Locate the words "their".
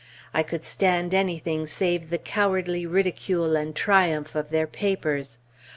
4.49-4.65